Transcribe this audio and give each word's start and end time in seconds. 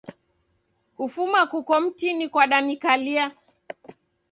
Kufuma 0.97 1.39
kuko 1.51 1.71
mtini 1.83 2.25
kwadanikalia. 2.31 3.25